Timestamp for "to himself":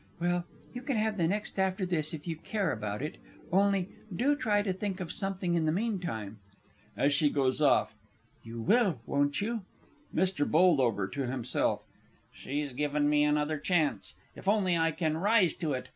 11.15-11.83